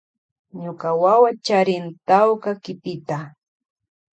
Ñuka 0.61 0.89
wawa 1.01 1.29
charin 1.45 1.85
tawka 2.07 2.51
kipita. 2.63 3.19